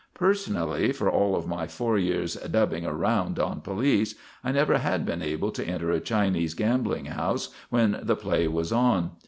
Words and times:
Personally, 0.15 0.91
for 0.93 1.11
all 1.11 1.35
of 1.35 1.45
my 1.45 1.67
four 1.67 1.95
years' 1.95 2.33
dubbing 2.33 2.87
around 2.87 3.37
on 3.37 3.61
police, 3.61 4.15
I 4.43 4.51
never 4.51 4.79
had 4.79 5.05
been 5.05 5.21
able 5.21 5.51
to 5.51 5.63
enter 5.63 5.91
a 5.91 5.99
Chinese 5.99 6.55
gambling 6.55 7.05
house 7.05 7.49
when 7.69 7.99
the 8.01 8.15
play 8.15 8.47
was 8.47 8.71
on. 8.71 9.11